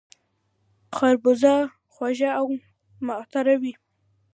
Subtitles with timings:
[0.95, 1.53] خربوزه
[1.93, 2.47] خوږه او
[3.05, 3.73] معطره وي